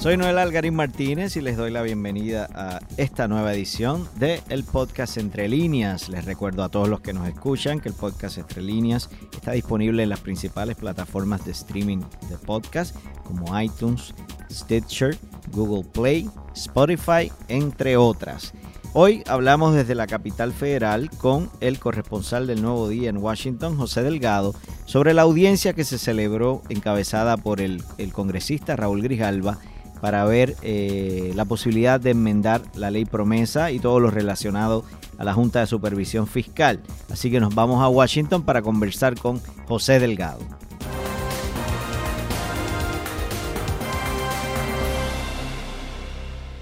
[0.00, 4.64] Soy Noel Algarín Martínez y les doy la bienvenida a esta nueva edición de el
[4.64, 6.08] podcast Entre Líneas.
[6.08, 10.02] Les recuerdo a todos los que nos escuchan que el podcast Entre Líneas está disponible
[10.02, 11.98] en las principales plataformas de streaming
[12.30, 14.14] de podcast como iTunes,
[14.50, 15.18] Stitcher,
[15.52, 18.54] Google Play, Spotify, entre otras.
[18.94, 24.02] Hoy hablamos desde la capital federal con el corresponsal del Nuevo Día en Washington, José
[24.02, 24.54] Delgado,
[24.86, 29.58] sobre la audiencia que se celebró encabezada por el, el congresista Raúl Grijalva
[30.00, 34.84] para ver eh, la posibilidad de enmendar la ley promesa y todo lo relacionado
[35.18, 36.80] a la Junta de Supervisión Fiscal.
[37.10, 40.40] Así que nos vamos a Washington para conversar con José Delgado.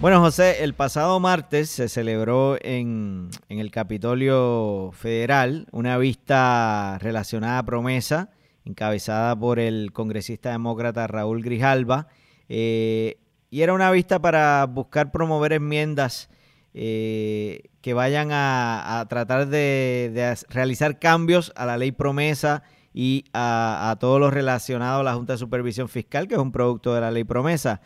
[0.01, 7.59] Bueno, José, el pasado martes se celebró en, en, el Capitolio Federal una vista relacionada
[7.59, 8.31] a promesa,
[8.65, 12.07] encabezada por el congresista demócrata Raúl Grijalva.
[12.49, 13.19] Eh,
[13.51, 16.29] y era una vista para buscar promover enmiendas
[16.75, 24.19] eh, que vayan a, tratar de, realizar cambios a la ley promesa y a, todo
[24.19, 27.25] lo relacionado a la Junta de Supervisión Fiscal, que es un producto de la ley
[27.25, 27.81] promesa.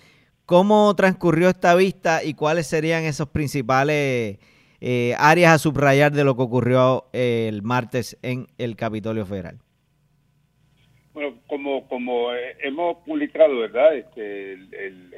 [0.46, 4.38] ¿Cómo transcurrió esta vista y cuáles serían esos principales
[4.80, 9.60] eh, áreas a subrayar de lo que ocurrió el martes en el Capitolio Federal?
[11.14, 13.94] Bueno, como como eh, hemos publicado, ¿verdad?
[13.96, 14.54] Este,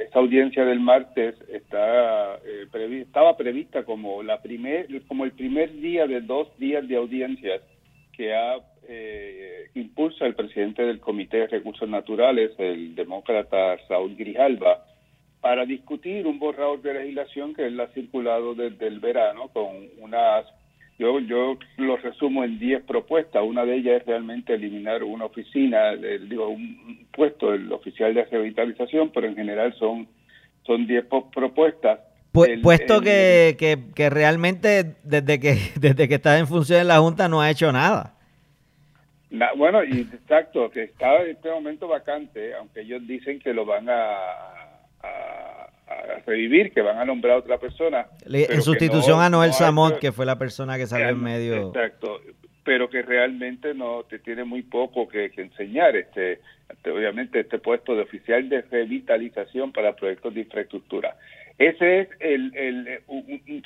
[0.03, 2.67] esta audiencia del martes está eh,
[3.01, 7.63] estaba prevista como la primer como el primer día de dos días de audiencias
[8.13, 8.57] que ha
[8.89, 14.85] eh, impulsa el presidente del Comité de Recursos Naturales, el demócrata Saúl Grijalva,
[15.41, 20.47] para discutir un borrador de legislación que él ha circulado desde el verano con unas
[20.99, 23.43] yo, yo lo resumo en 10 propuestas.
[23.45, 29.11] Una de ellas es realmente eliminar una oficina, digo, un puesto del oficial de revitalización,
[29.11, 30.07] pero en general son
[30.65, 32.01] son 10 propuestas.
[32.33, 33.57] puesto que,
[33.95, 37.71] que, realmente desde que desde que está en función en la Junta no ha hecho
[37.73, 38.15] nada.
[39.57, 43.89] bueno, y exacto, que está en este momento vacante, aunque ellos dicen que lo van
[43.89, 44.65] a
[45.05, 45.44] a
[46.27, 48.07] revivir, que van a nombrar a otra persona.
[48.27, 51.69] en sustitución a Noel Samot, que fue la persona que salió en medio.
[51.69, 52.21] Exacto,
[52.65, 55.97] pero que realmente no te tiene muy poco que, enseñar.
[55.97, 61.17] Este, este, obviamente, este puesto de oficial de revitalización para proyectos de infraestructura.
[61.59, 63.01] Ese es el, el,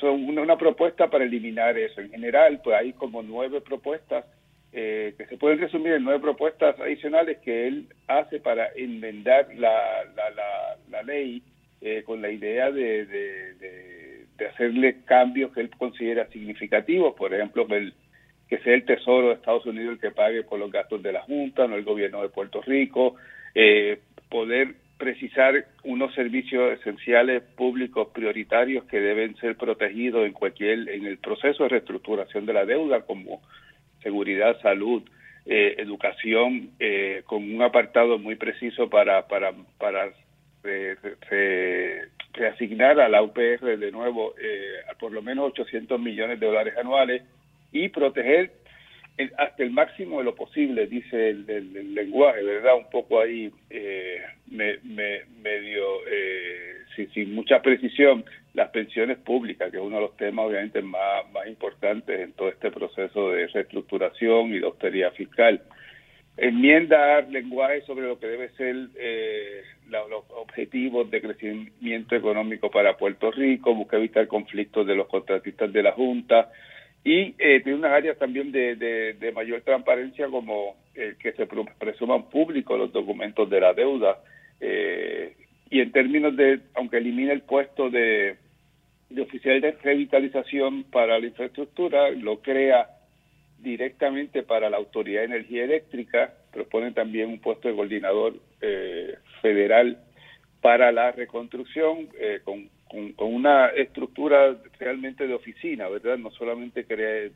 [0.02, 2.00] una propuesta para eliminar eso.
[2.00, 4.26] En general, pues hay como nueve propuestas
[4.72, 10.04] eh, que se pueden resumir en nueve propuestas adicionales que él hace para enmendar la,
[10.14, 11.42] la, la, la ley
[11.80, 17.76] eh, con la idea de, de, hacerle cambios que él considera significativos, por ejemplo, que,
[17.76, 17.94] el,
[18.48, 21.22] que sea el Tesoro de Estados Unidos el que pague por los gastos de la
[21.22, 23.14] Junta, no el gobierno de Puerto Rico,
[23.54, 31.06] eh, poder precisar unos servicios esenciales públicos prioritarios que deben ser protegidos en cualquier en
[31.06, 33.40] el proceso de reestructuración de la deuda como
[34.02, 35.02] seguridad, salud,
[35.46, 36.70] eh, educación,
[37.26, 40.10] con un apartado muy preciso para para para
[42.32, 47.22] reasignar a la UPR de nuevo eh, por lo menos 800 millones de dólares anuales
[47.72, 48.52] y proteger
[49.36, 52.76] hasta el máximo de lo posible, dice el, lenguaje, ¿verdad?
[52.76, 54.78] Un poco ahí eh, me,
[55.42, 58.24] medio, eh, sin, mucha precisión,
[58.54, 62.48] las pensiones públicas, que es uno de los temas obviamente más, más importantes en todo
[62.48, 65.60] este proceso de reestructuración y de austeridad fiscal
[66.38, 73.32] enmiendar lenguaje sobre lo que debe ser eh, los objetivos de crecimiento económico para Puerto
[73.32, 76.50] Rico, busca evitar conflictos de los contratistas de la Junta
[77.02, 82.28] y eh, tiene unas áreas también de, de, mayor transparencia como el que se presuman
[82.28, 84.18] públicos los documentos de la deuda
[84.60, 85.34] eh,
[85.70, 88.36] y en términos de, aunque elimine el puesto de,
[89.10, 92.88] de oficial de revitalización para la infraestructura, lo crea
[93.58, 99.98] directamente para la Autoridad de Energía Eléctrica, propone también un puesto de coordinador eh, federal
[100.60, 106.18] para la reconstrucción eh, con, con, una estructura realmente de oficina, ¿verdad?
[106.18, 106.86] No solamente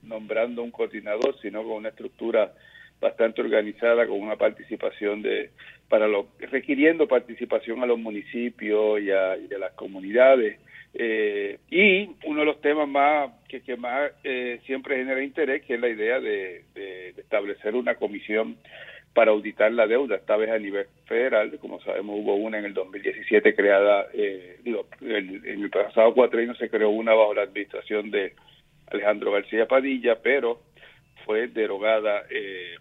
[0.02, 2.52] nombrando un coordinador, sino con una estructura
[3.00, 5.50] bastante organizada, con una participación de,
[5.88, 10.58] para lo, requiriendo participación a los municipios y a, y a las comunidades
[10.94, 15.74] eh, y uno de los temas más que, que más eh, siempre genera interés, que
[15.74, 16.64] es la idea de,
[17.16, 18.56] establecer una comisión
[19.14, 22.74] para auditar la deuda, esta vez a nivel federal, como sabemos hubo una en el
[22.74, 28.34] 2017 creada, eh, digo, en, el pasado cuatrienio se creó una bajo la administración de
[28.90, 30.60] Alejandro García Padilla, pero
[31.24, 32.24] fue derogada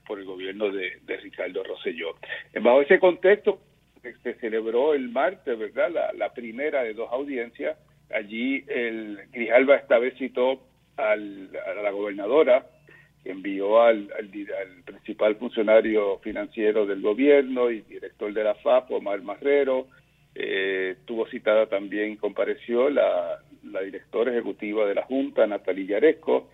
[0.08, 2.16] por el gobierno de, de Ricardo Rosselló.
[2.62, 3.60] Bajo ese contexto,
[4.02, 6.12] se celebró el martes, ¿verdad?
[6.16, 7.78] La, primera de dos audiencias.
[8.14, 10.62] Allí el Grijalba esta vez citó
[10.98, 12.66] al, a la gobernadora,
[13.24, 14.30] que envió al, al,
[14.84, 19.88] principal funcionario financiero del gobierno y director de la FAP, Omar Marrero.
[20.34, 23.40] Eh, tuvo citada también, compareció la,
[23.84, 26.50] directora ejecutiva de la Junta, Natalia Yaresco,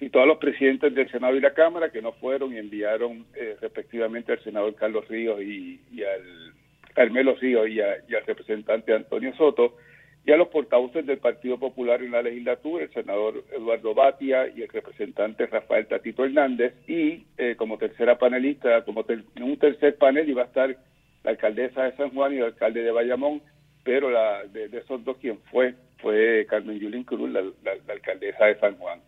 [0.00, 3.56] y todos los presidentes del Senado y la Cámara que no fueron y enviaron eh,
[3.60, 6.52] respectivamente al senador Carlos Ríos y, al
[6.94, 9.76] Carmelo Ríos y, al representante Antonio Soto
[10.24, 14.62] y a los portavoces del Partido Popular en la legislatura, el senador Eduardo Batia y
[14.62, 20.28] el representante Rafael Tatito Hernández y eh, como tercera panelista, como en un tercer panel
[20.28, 20.76] iba a estar
[21.24, 23.42] la alcaldesa de San Juan y el alcalde de Bayamón,
[23.82, 27.42] pero la, de, esos dos quien fue fue Carmen Yulín Cruz, la
[27.88, 29.00] alcaldesa de San Juan.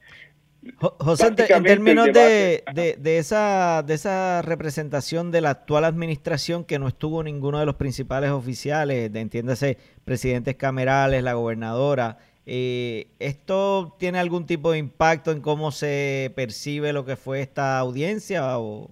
[0.78, 2.64] José, en términos de,
[2.98, 7.76] de, esa, de esa representación de la actual administración que no estuvo ninguno de los
[7.76, 15.32] principales oficiales, de, entiéndase, presidentes camerales, la gobernadora, eh, ¿esto tiene algún tipo de impacto
[15.32, 18.90] en cómo se percibe lo que fue esta audiencia o,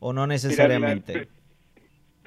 [0.00, 1.28] o no necesariamente?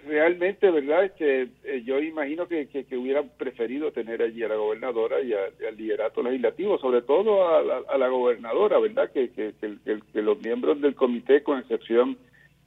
[0.07, 1.05] Realmente, ¿verdad?
[1.05, 5.77] Este, eh, yo imagino que, que, hubieran preferido tener allí a la gobernadora y, al
[5.77, 9.11] liderato legislativo, sobre todo a, la gobernadora, ¿verdad?
[9.11, 9.53] Que, que,
[10.21, 12.17] los miembros del comité, con excepción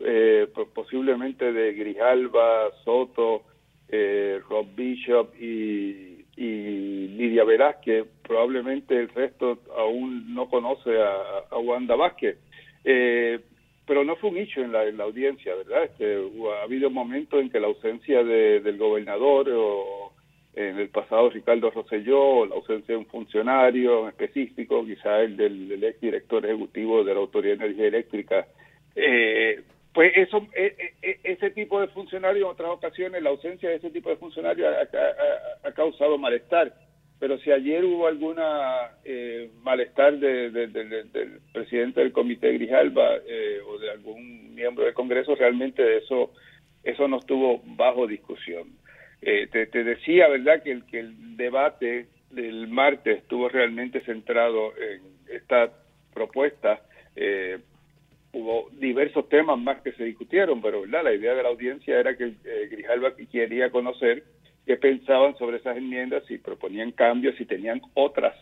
[0.01, 3.43] eh, posiblemente de Grijalba, Soto,
[3.89, 11.59] eh, Rob Bishop y, y Lidia Velázquez, probablemente el resto aún no conoce a, a
[11.59, 12.37] Wanda Vázquez.
[12.85, 13.41] Eh,
[13.89, 15.85] pero no fue un hecho en la, en la audiencia, ¿verdad?
[15.85, 20.13] Este, ha habido momentos en que la ausencia de, del gobernador o
[20.55, 25.85] en el pasado Ricardo Rosselló, la ausencia de un funcionario específico, quizá el del, del
[25.85, 28.47] ex director ejecutivo de la Autoridad de Energía Eléctrica,
[28.95, 29.63] eh,
[29.95, 33.77] pues eso, e, e, e, ese tipo de funcionario en otras ocasiones, la ausencia de
[33.77, 36.75] ese tipo de funcionario ha causado malestar
[37.19, 43.79] pero si ayer hubo alguna eh, malestar de, del presidente del comité Grijalba eh, o
[43.79, 46.33] de algún miembro del Congreso, realmente eso
[46.85, 48.69] eso no estuvo bajo discusión.
[49.21, 55.03] Eh, te, decía, ¿verdad?, que el, que el debate del martes estuvo realmente centrado en
[55.35, 55.73] esta
[56.15, 56.81] propuesta.
[58.33, 61.03] hubo diversos temas más que se discutieron, pero ¿verdad?
[61.03, 62.35] la idea de la audiencia era que
[62.71, 64.23] Grijalba quería conocer
[64.69, 68.35] qué pensaban sobre esas enmiendas, si proponían cambios, si tenían otras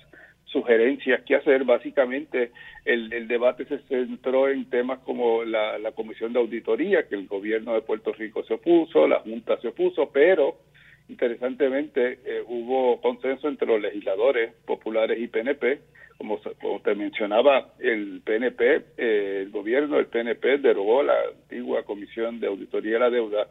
[0.46, 1.62] sugerencias que hacer.
[1.62, 2.50] Básicamente,
[2.84, 7.82] el, debate se centró en temas como la, Comisión de Auditoría, que el gobierno de
[7.82, 10.58] Puerto Rico se opuso, la Junta se opuso, pero
[11.08, 15.79] interesantemente eh, hubo consenso entre los legisladores populares y PNP.
[16.19, 22.40] Como, como te mencionaba, el PNP, eh, el gobierno del PNP derogó la antigua Comisión
[22.40, 23.46] de Auditoría de la Deuda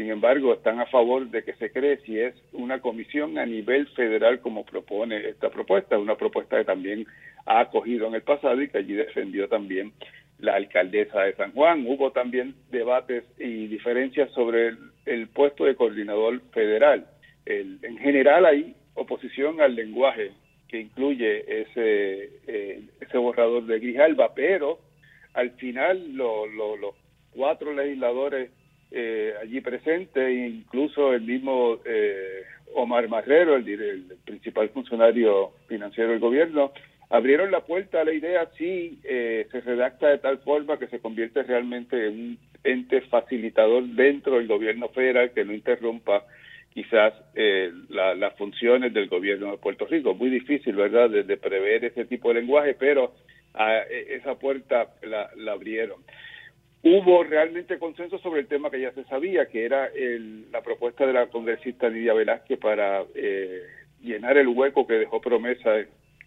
[0.00, 3.86] sin embargo, están a favor de que se cree si es una comisión a nivel
[3.88, 7.06] federal como propone esta propuesta, una propuesta que también
[7.44, 9.92] ha acogido en el pasado y que allí defendió también
[10.38, 11.84] la alcaldesa de San Juan.
[11.86, 14.72] Hubo también debates y diferencias sobre
[15.04, 17.06] el, puesto de coordinador federal.
[17.44, 20.30] en general hay oposición al lenguaje
[20.66, 24.78] que incluye ese, eh, ese borrador de Grijalba, pero
[25.34, 26.94] al final los
[27.32, 28.50] cuatro legisladores
[28.92, 32.42] eh, allí presente, incluso el mismo eh,
[32.74, 36.72] Omar Marrero, el, principal funcionario financiero del gobierno,
[37.08, 40.98] abrieron la puerta a la idea si eh, se redacta de tal forma que se
[40.98, 46.24] convierte realmente en un ente facilitador dentro del gobierno federal que no interrumpa
[46.74, 47.14] quizás
[47.88, 50.14] las funciones del gobierno de Puerto Rico.
[50.14, 53.12] Muy difícil, ¿verdad?, de, prever ese tipo de lenguaje, pero
[53.54, 56.00] a, e, esa puerta la, la abrieron
[56.82, 61.06] hubo realmente consenso sobre el tema que ya se sabía, que era el, la propuesta
[61.06, 63.62] de la congresista Lidia Velázquez para eh,
[64.02, 65.70] llenar el hueco que dejó promesa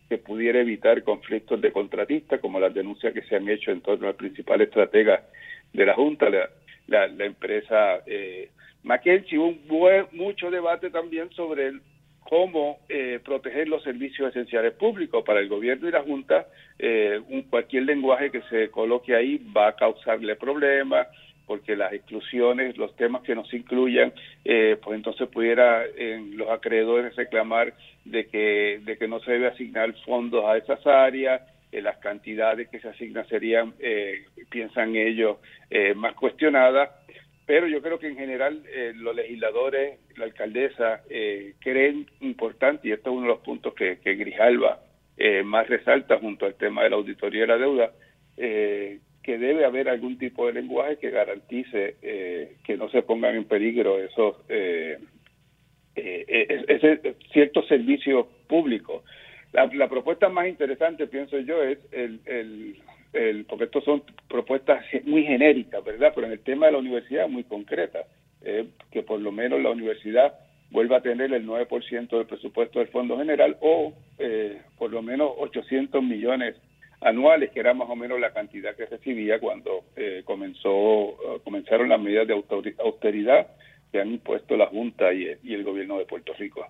[0.09, 4.07] que pudiera evitar conflictos de contratistas, como las denuncias que se han hecho en torno
[4.07, 5.23] al principal estratega
[5.71, 8.49] de la Junta, la, la, empresa eh,
[8.83, 9.39] McKenzie.
[9.39, 11.81] Hubo mucho debate también sobre el
[12.29, 15.23] cómo eh, proteger los servicios esenciales públicos.
[15.25, 16.47] Para el gobierno y la Junta,
[16.79, 21.07] eh, un, cualquier lenguaje que se coloque ahí va a causarle problemas,
[21.45, 24.13] porque las exclusiones, los temas que no se incluyan,
[24.45, 27.73] eh, pues entonces pudiera en los acreedores reclamar
[28.05, 32.79] de que, de que no se debe asignar fondos a esas áreas, las cantidades que
[32.79, 33.73] se asignan serían,
[34.51, 35.37] piensan ellos,
[35.95, 36.91] más cuestionadas
[37.45, 42.91] pero yo creo que en general eh, los legisladores, la alcaldesa, eh, creen importante, y
[42.91, 44.81] esto es uno de los puntos que, que Grijalba
[45.17, 47.91] eh, más resalta junto al tema de la auditoría de la deuda,
[49.23, 53.45] que debe haber algún tipo de lenguaje que garantice eh, que no se pongan en
[53.45, 54.97] peligro esos eh,
[55.95, 59.03] eh, ese ciertos servicios públicos.
[59.53, 62.75] La, propuesta más interesante, pienso yo, es el, el,
[63.13, 66.11] el, porque estos son propuestas muy genéricas, ¿verdad?
[66.13, 67.99] Pero en el tema de la universidad muy concreta,
[68.91, 70.33] que por lo menos la universidad
[70.69, 73.93] vuelva a tener el 9% del presupuesto del Fondo General o
[74.77, 76.55] por lo menos 800 millones
[77.03, 81.89] anuales, que era más o menos la cantidad que recibía cuando eh, comenzó eh, comenzaron
[81.89, 82.33] las medidas de
[82.79, 83.47] austeridad
[83.91, 86.65] que han impuesto la Junta y, el gobierno de Puerto Rico.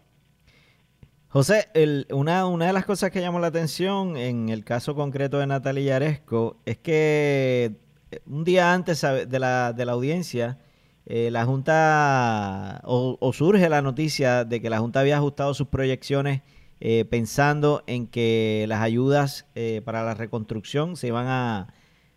[1.34, 1.68] José,
[2.12, 5.84] una, una de las cosas que llamó la atención en el caso concreto de Natalia
[5.84, 7.76] Yaresco es que
[8.12, 10.60] eh, un día antes de la, de la audiencia,
[11.06, 16.44] la Junta, o surge la noticia de que la Junta había ajustado sus proyecciones
[16.80, 21.74] eh, pensando en que las ayudas eh, para la reconstrucción se iban a,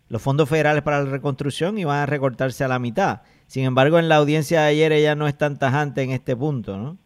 [0.09, 3.21] los fondos federales para la reconstrucción iban a recortarse a la mitad.
[3.47, 6.77] Sin embargo, en la audiencia de ayer ella no es tan tajante en este punto,
[6.77, 6.97] ¿no?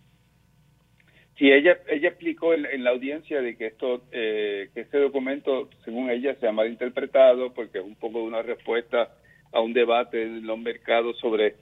[1.41, 6.12] Sí, ella, ella explicó en, la audiencia de que esto, eh, que este documento, según
[6.12, 9.10] ella, se ha malinterpretado porque es un poco una respuesta
[9.51, 11.55] a un debate en los mercados sobre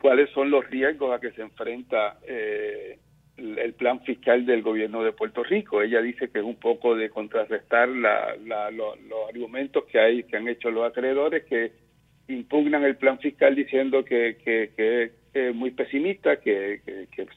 [0.00, 2.98] cuáles son los riesgos a que se enfrenta eh,
[3.36, 5.80] el plan fiscal del gobierno de Puerto Rico.
[5.80, 8.34] Ella dice que es un poco de contrarrestar la,
[8.72, 11.70] los argumentos que hay que han hecho los acreedores que
[12.26, 16.80] impugnan el plan fiscal diciendo que, que, es muy pesimista, que,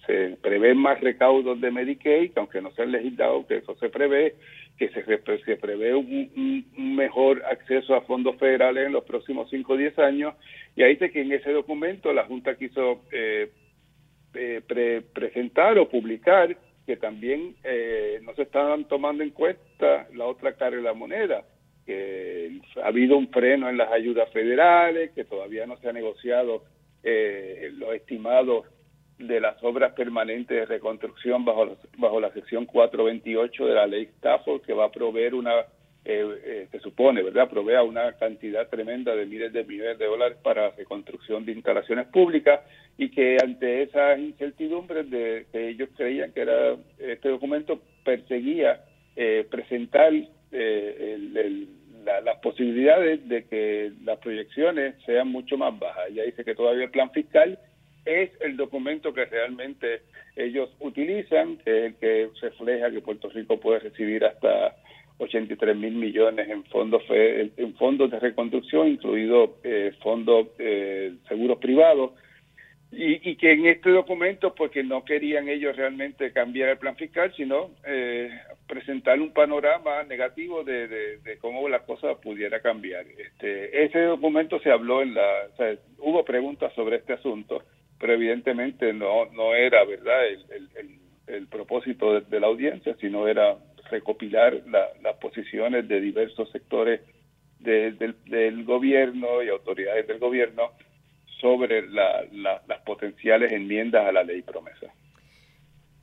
[0.06, 3.90] se prevén más recaudos de Medicaid, que aunque no se han legislado, que eso se
[3.90, 4.36] prevé,
[4.78, 9.78] que se, se prevé un, mejor acceso a fondos federales en los próximos 5 o
[9.78, 10.34] 10 años.
[10.76, 13.52] Y ahí dice que en ese documento la Junta quiso eh,
[14.34, 20.54] eh, presentar o publicar que también eh, no se estaban tomando en cuenta la otra
[20.54, 21.44] cara de la moneda,
[21.86, 26.64] que ha habido un freno en las ayudas federales, que todavía no se ha negociado
[27.04, 28.66] eh, los estimados
[29.18, 34.62] de las obras permanentes de reconstrucción bajo, bajo la sección 428 de la ley Stafford,
[34.62, 35.54] que va a proveer una
[36.04, 40.36] eh, eh, se supone, ¿verdad?, provea una cantidad tremenda de miles de millones de dólares
[40.42, 42.62] para reconstrucción de instalaciones públicas
[42.98, 48.84] y que ante esas incertidumbres de que ellos creían que era este documento perseguía
[49.16, 50.12] eh, presentar
[52.06, 56.10] eh, las posibilidades de que las proyecciones sean mucho más bajas.
[56.14, 57.60] Ya dice que todavía el plan fiscal
[58.06, 60.02] es el documento que realmente
[60.36, 64.76] ellos utilizan, que es el que refleja que Puerto Rico puede recibir hasta
[65.22, 72.12] 83 mil millones en fondos en fondos de reconstrucción, incluido eh, fondos eh, seguros privados,
[72.92, 77.34] y, y, que en este documento, porque no querían ellos realmente cambiar el plan fiscal,
[77.38, 78.30] sino eh,
[78.72, 83.06] presentar un panorama negativo de, cómo la cosa pudiera cambiar.
[83.06, 87.64] Este, ese documento se habló en la, o sea, hubo preguntas sobre este asunto,
[88.00, 90.46] pero evidentemente no no era verdad el,
[90.78, 93.58] el, el, propósito de la audiencia, sino era
[93.90, 97.02] recopilar las posiciones de diversos sectores
[97.60, 100.72] del, gobierno y autoridades del gobierno
[101.42, 104.88] sobre las potenciales enmiendas a la ley promesa.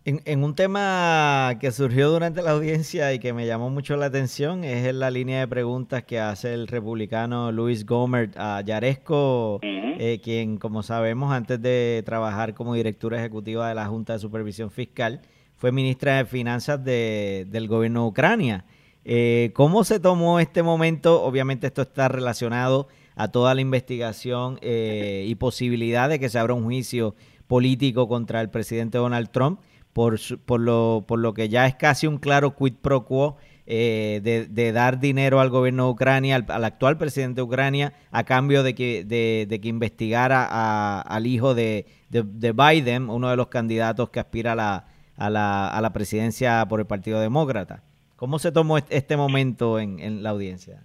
[0.09, 4.65] En, un tema que surgió durante la audiencia y que me llamó mucho la atención
[4.65, 10.19] es en la línea de preguntas que hace el republicano Luis Gomer a Yaresco, eh,
[10.25, 15.21] quien, como sabemos, antes de trabajar como directora ejecutiva de la Junta de Supervisión Fiscal,
[15.59, 18.65] fue ministra de Finanzas del gobierno de Ucrania.
[19.05, 21.23] Eh, ¿Cómo se tomó este momento?
[21.23, 26.55] Obviamente esto está relacionado a toda la investigación eh, y posibilidad de que se abra
[26.55, 27.15] un juicio
[27.47, 29.61] político contra el presidente Donald Trump
[29.99, 33.37] por, por, lo, por lo que ya es casi un claro quid pro quo
[33.67, 38.62] eh, de, dar dinero al gobierno de Ucrania, al, actual presidente de Ucrania, a cambio
[38.62, 44.21] de que, de, que investigara al hijo de, de Biden, uno de los candidatos que
[44.21, 44.87] aspira a la
[45.19, 47.83] a la, a la presidencia por el Partido Demócrata.
[48.17, 50.85] ¿Cómo se tomó este momento en, la audiencia?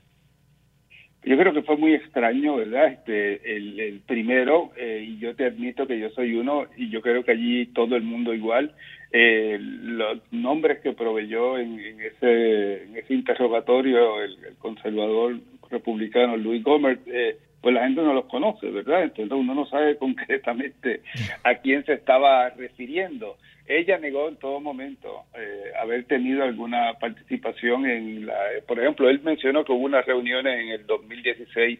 [1.23, 2.87] Yo creo que fue muy extraño, ¿verdad?
[2.87, 7.23] Este, el, primero, eh, y yo te admito que yo soy uno, y yo creo
[7.23, 8.75] que allí todo el mundo igual,
[9.15, 15.39] eh, los nombres que proveyó en, ese, en ese interrogatorio el, conservador
[15.69, 19.03] republicano Luis Gomer, eh, pues la gente no los conoce, ¿verdad?
[19.03, 21.01] Entonces uno no sabe concretamente
[21.43, 23.37] a quién se estaba refiriendo.
[23.67, 28.35] Ella negó en todo momento eh, haber tenido alguna participación en la...
[28.67, 31.79] Por ejemplo, él mencionó que hubo unas reuniones en el 2016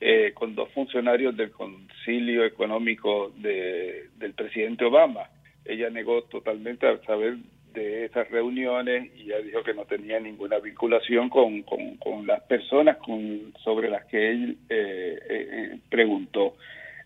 [0.00, 5.30] eh, con dos funcionarios del Concilio Económico de, del presidente Obama.
[5.64, 7.36] Ella negó totalmente a saber
[7.72, 12.98] de esas reuniones y ya dijo que no tenía ninguna vinculación con, con, las personas
[12.98, 16.56] con, sobre las que él eh, eh, preguntó.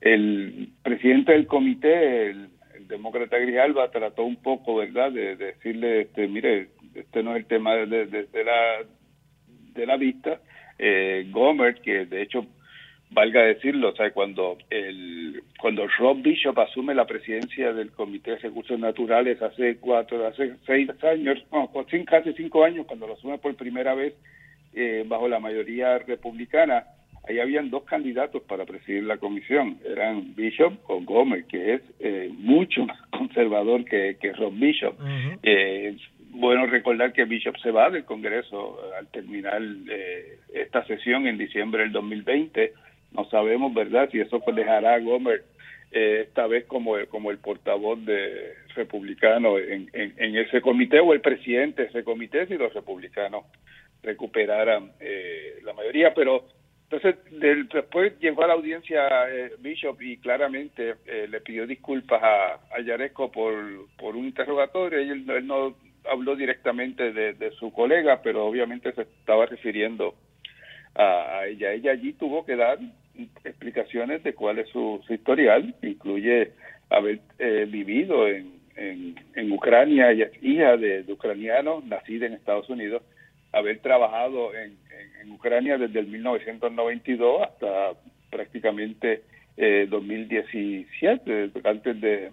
[0.00, 2.48] El presidente del comité, el,
[2.88, 7.74] demócrata Grijalva, trató un poco, ¿verdad?, de, decirle, este, mire, este no es el tema
[7.74, 8.84] de, de, la
[9.74, 10.40] de la vista.
[10.78, 12.46] Eh, Gomer, que de hecho
[13.10, 18.38] valga decirlo, o sea, cuando el cuando Rob Bishop asume la presidencia del Comité de
[18.38, 21.70] Recursos Naturales hace cuatro, hace seis años, no,
[22.06, 24.14] casi cinco años, cuando lo asume por primera vez
[24.74, 26.84] eh, bajo la mayoría republicana,
[27.28, 32.30] ahí habían dos candidatos para presidir la comisión, eran Bishop o Gomer, que es eh,
[32.32, 34.94] mucho más conservador que, que Rob Bishop.
[35.42, 35.96] eh,
[36.30, 41.82] bueno recordar que Bishop se va del Congreso al terminar eh, esta sesión en diciembre
[41.82, 42.74] del 2020
[43.16, 45.44] no sabemos, ¿verdad?, si eso pues dejará a Gomer
[45.90, 51.20] eh, esta vez como, como el portavoz de republicano en, en, ese comité o el
[51.20, 53.46] presidente de ese comité si los republicanos
[54.02, 56.12] recuperaran eh, la mayoría.
[56.12, 56.44] Pero
[56.90, 57.16] entonces
[57.72, 60.96] después llegó a la audiencia eh, Bishop y claramente
[61.28, 63.54] le pidió disculpas a, a Yaresco por,
[63.96, 64.98] por un interrogatorio.
[64.98, 65.76] Él, él no
[66.10, 70.14] habló directamente de su colega, pero obviamente se estaba refiriendo
[70.96, 71.72] a, ella.
[71.72, 72.78] Ella allí tuvo que dar
[73.44, 76.52] explicaciones de cuál es su, historial, incluye
[76.90, 83.02] haber eh, vivido en, en, Ucrania, ella es hija de, ucranianos, nacida en Estados Unidos,
[83.52, 84.76] haber trabajado en,
[85.22, 87.92] en, Ucrania desde el 1992 hasta
[88.30, 89.22] prácticamente
[89.56, 92.32] eh, 2017, antes de,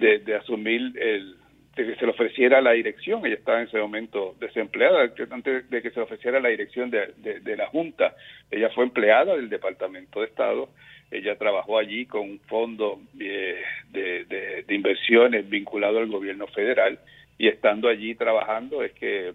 [0.00, 1.36] de asumir el,
[1.76, 5.82] de que se le ofreciera la dirección, ella estaba en ese momento desempleada, antes de
[5.82, 8.14] que se le ofreciera la dirección de, de, la Junta,
[8.50, 10.68] ella fue empleada del Departamento de Estado,
[11.10, 16.98] ella trabajó allí con un fondo de, de, inversiones vinculado al gobierno federal.
[17.38, 19.32] Y estando allí trabajando es que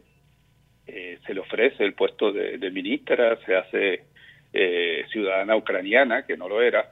[0.87, 4.03] eh, se le ofrece el puesto de, ministra, se hace
[4.51, 6.91] eh, ciudadana ucraniana, que no lo era,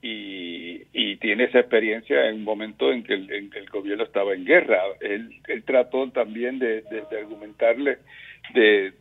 [0.00, 4.32] y, y, tiene esa experiencia en un momento en que el, que el gobierno estaba
[4.32, 4.80] en guerra.
[5.00, 5.30] Él,
[5.64, 6.84] trató también de,
[7.20, 7.98] argumentarle
[8.54, 8.92] de,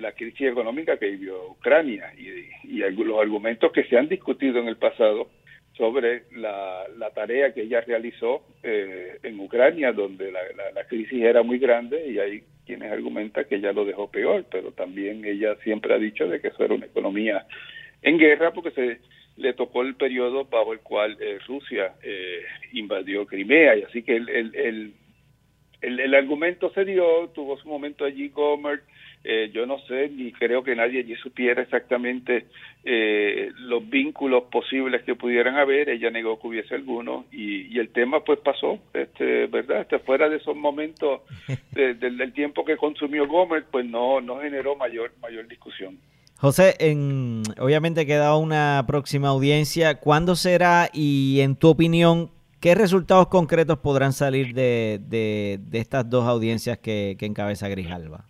[0.00, 4.76] la crisis económica que vivió Ucrania y, los argumentos que se han discutido en el
[4.76, 5.30] pasado
[5.72, 11.42] sobre la, tarea que ella realizó eh, en Ucrania, donde la, la, la, crisis era
[11.42, 15.94] muy grande y hay quienes argumentan que ella lo dejó peor, pero también ella siempre
[15.94, 17.46] ha dicho de que eso era una economía
[18.02, 18.98] en guerra porque se
[19.36, 24.16] le tocó el periodo bajo el cual eh, Rusia eh, invadió Crimea y así que
[24.16, 24.54] el, el,
[25.82, 28.82] el, el, argumento se dio, tuvo su momento allí Gomer,
[29.24, 32.46] eh, yo no sé ni creo que nadie allí supiera exactamente
[33.58, 38.22] los vínculos posibles que pudieran haber, ella negó que hubiese alguno y, y el tema
[38.22, 39.80] pues pasó, este, ¿verdad?
[39.80, 41.22] Este, fuera de esos momentos
[41.72, 45.98] del tiempo que consumió Gomer, pues no, no generó mayor, mayor discusión.
[46.38, 50.00] José, en, obviamente queda una próxima audiencia.
[50.00, 56.26] ¿Cuándo será y en tu opinión, qué resultados concretos podrán salir de, de, estas dos
[56.26, 58.24] audiencias que, encabeza Grijalva?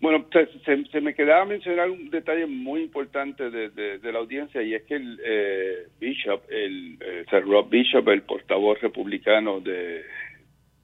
[0.00, 0.26] Bueno,
[0.64, 5.20] se, me quedaba mencionar un detalle muy importante de, la audiencia y es que el
[5.24, 10.02] eh, Bishop, el eh, Rob Bishop, el portavoz republicano de,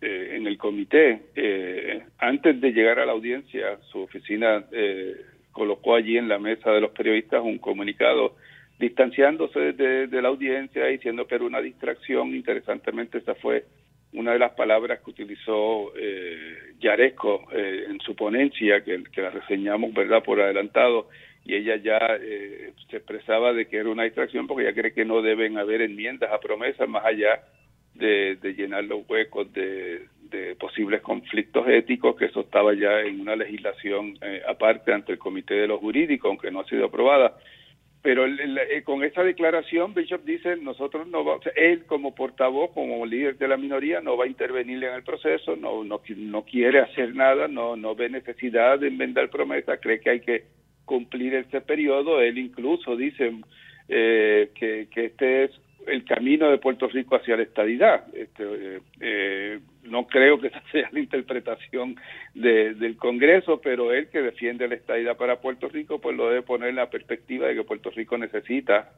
[0.01, 5.17] eh, en el comité, eh, antes de llegar a la audiencia, su oficina eh,
[5.59, 8.37] colocó allí en la mesa de los periodistas un comunicado
[8.79, 12.35] distanciándose de, la audiencia, diciendo que era una distracción.
[12.35, 13.65] Interesantemente, esa fue
[14.13, 19.93] una de las palabras que utilizó eh, Yaresco eh, en su ponencia, que, la reseñamos
[19.93, 21.09] verdad por adelantado,
[21.45, 25.05] y ella ya eh, se expresaba de que era una distracción porque ella cree que
[25.05, 27.43] no deben haber enmiendas a promesas más allá
[27.99, 33.21] de, de llenar los huecos de, de posibles conflictos éticos, que eso estaba ya en
[33.21, 37.37] una legislación eh, aparte ante el Comité de los Jurídicos, aunque no ha sido aprobada.
[38.01, 43.37] Pero eh, con esa declaración, Bishop dice, nosotros no vamos, él como portavoz, como líder
[43.39, 47.15] de la minoría, no va a intervenir en el proceso, no, no, no quiere hacer
[47.15, 50.45] nada, no, no ve necesidad de enmendar promesa, cree que hay que
[50.85, 52.21] cumplir ese periodo.
[52.21, 53.33] Él incluso dice
[53.89, 55.51] eh, que, que este es
[55.91, 58.05] el camino de Puerto Rico hacia la estadidad.
[58.15, 61.97] Este, eh, no creo que esa sea la interpretación
[62.35, 66.71] del Congreso, pero él que defiende la estadidad para Puerto Rico, pues lo debe poner
[66.71, 68.91] en la perspectiva de que Puerto Rico necesita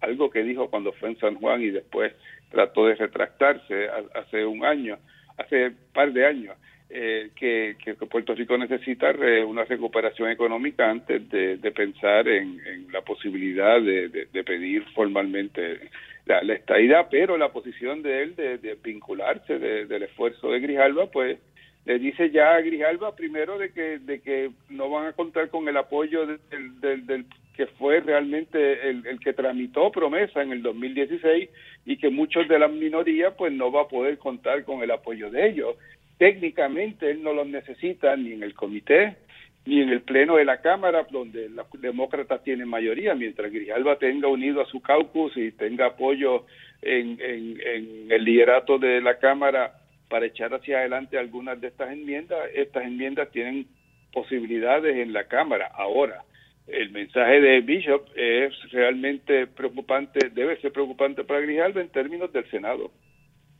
[0.00, 2.12] algo que dijo cuando fue en San Juan y después
[2.50, 4.98] trató de retractarse hace un año,
[5.36, 6.56] hace un par de años.
[6.88, 7.76] Eh, que,
[8.08, 9.12] Puerto Rico necesita
[9.44, 12.60] una recuperación económica antes de, pensar en,
[12.92, 15.90] la posibilidad de, pedir formalmente
[16.26, 21.38] la, la estadidad, pero la posición de él de, vincularse del esfuerzo de Grijalva, pues
[21.84, 25.68] le dice ya a Grijalba primero de que de que no van a contar con
[25.68, 31.48] el apoyo del, del, que fue realmente el, el, que tramitó promesa en el 2016
[31.86, 35.30] y que muchos de la minoría pues no va a poder contar con el apoyo
[35.30, 35.76] de ellos.
[36.18, 39.16] Técnicamente él no los necesita ni en el comité
[39.66, 44.28] ni en el pleno de la Cámara, donde los demócratas tienen mayoría, mientras Grijalba tenga
[44.28, 46.46] unido a su caucus y tenga apoyo
[46.82, 49.72] en, en, en el liderato de la Cámara
[50.08, 52.38] para echar hacia adelante algunas de estas enmiendas.
[52.54, 53.66] Estas enmiendas tienen
[54.12, 55.68] posibilidades en la Cámara.
[55.74, 56.22] Ahora,
[56.68, 62.48] el mensaje de Bishop es realmente preocupante, debe ser preocupante para Grijalva en términos del
[62.50, 62.92] Senado.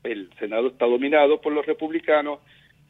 [0.04, 2.38] El Senado está dominado por los republicanos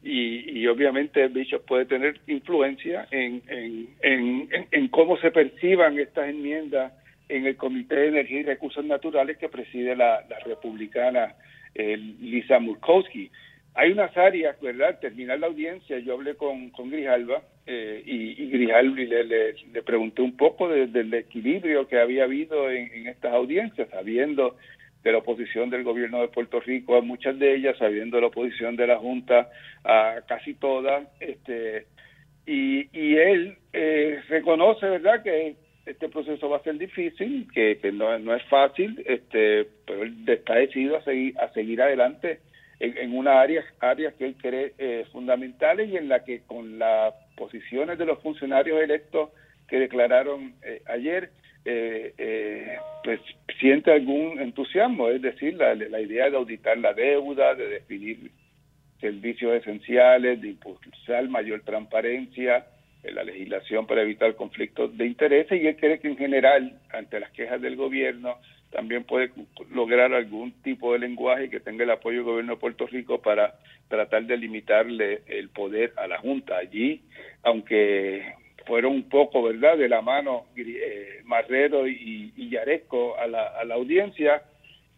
[0.06, 6.28] y, y obviamente Bishop puede tener influencia en, en, en, en, cómo se perciban estas
[6.28, 6.92] enmiendas
[7.28, 11.34] en el Comité de Energía y Recursos Naturales que preside la, la republicana
[11.74, 13.30] eh, Lisa Murkowski.
[13.74, 15.00] Hay unas áreas, ¿verdad?
[15.00, 19.82] Terminar la audiencia, yo hablé con, con Grijalva eh, y, y, Grijalva le, le, le,
[19.82, 24.56] pregunté un poco del equilibrio que había habido en, en, estas audiencias, sabiendo
[25.06, 28.74] de la oposición del gobierno de Puerto Rico a muchas de ellas, sabiendo la oposición
[28.74, 29.48] de la Junta
[29.84, 31.86] a casi todas, este,
[32.44, 35.54] y, y él eh, reconoce, ¿verdad?, que
[35.86, 40.96] este proceso va a ser difícil, que, no, es fácil, este, pero él está decidido
[40.96, 42.40] a seguir, a seguir adelante
[42.80, 46.80] en, en una área, áreas que él cree eh, fundamentales y en la que con
[46.80, 49.30] las posiciones de los funcionarios electos
[49.68, 51.30] que declararon eh, ayer,
[51.66, 53.20] eh, eh, pues
[53.60, 58.30] siente algún entusiasmo, es decir, la, la idea de auditar la deuda, de definir
[59.00, 62.66] servicios esenciales, de impulsar mayor transparencia,
[63.12, 67.30] la legislación para evitar conflictos de intereses y él cree que en general, ante las
[67.30, 68.38] quejas del gobierno,
[68.70, 69.30] también puede
[69.70, 73.54] lograr algún tipo de lenguaje que tenga el apoyo del gobierno de Puerto Rico para
[73.88, 76.56] tratar de limitarle el poder a la Junta.
[76.56, 77.02] Allí,
[77.42, 78.34] aunque
[78.66, 83.64] fueron un poco, ¿verdad?, de la mano eh, Marrero y, y Yaresco a la, a
[83.64, 84.42] la audiencia,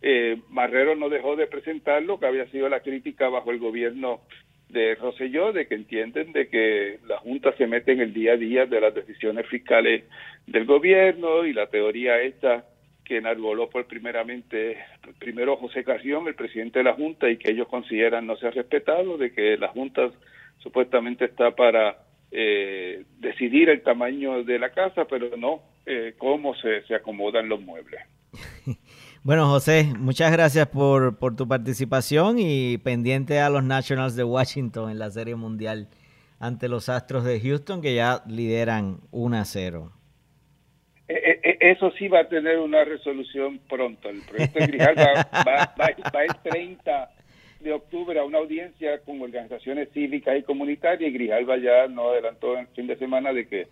[0.00, 4.20] eh, Marrero no dejó de presentar lo que había sido la crítica bajo el gobierno
[4.68, 8.36] de Roselló de que entienden de que la Junta se mete en el día a
[8.36, 10.04] día de las decisiones fiscales
[10.46, 12.64] del gobierno y la teoría esta
[13.04, 14.76] que enarboló por primeramente
[15.18, 18.50] primero José Carrión, el presidente de la Junta, y que ellos consideran no se ha
[18.50, 20.10] respetado, de que la Junta
[20.58, 21.96] supuestamente está para
[22.30, 27.60] eh, decidir el tamaño de la casa, pero no eh, cómo se, se acomodan los
[27.60, 28.00] muebles.
[29.24, 34.90] Bueno, José, muchas gracias por, por, tu participación y pendiente a los Nationals de Washington
[34.90, 35.88] en la Serie Mundial
[36.38, 39.92] ante los Astros de Houston que ya lideran 1 a 0.
[41.08, 44.08] E, e, eso sí va a tener una resolución pronto.
[44.08, 45.04] El proyecto de Grijalva
[45.46, 47.10] va, va, va el 30
[47.60, 52.54] de octubre a una audiencia con organizaciones cívicas y comunitarias y Grijalva ya no adelantó
[52.54, 53.66] en el fin de semana de que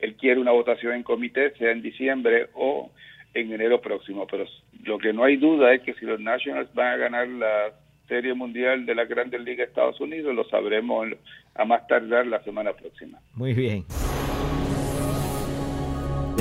[0.00, 2.90] él quiere una votación en comité, sea en diciembre o
[3.34, 4.26] en enero próximo.
[4.26, 4.46] Pero
[4.84, 7.72] lo que no hay duda es que si los Nationals van a ganar la
[8.08, 11.06] Serie Mundial de la Grandes Ligas de Estados Unidos, lo sabremos
[11.54, 13.20] a más tardar la semana próxima.
[13.34, 13.84] Muy bien.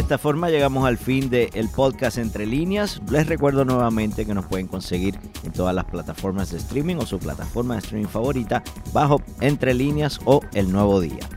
[0.10, 3.00] Esta forma llegamos al fin del el podcast Entre Líneas.
[3.12, 7.19] Les recuerdo nuevamente que nos pueden conseguir en todas las plataformas de streaming o su
[7.19, 11.30] plataforma de streaming favorita bajo Entre Líneas o El Nuevo Día.